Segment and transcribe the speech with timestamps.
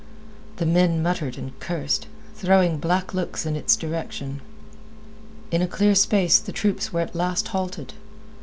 [0.55, 4.41] The men muttered and cursed, throwing black looks in its direction.
[5.51, 7.93] In a clear space the troops were at last halted.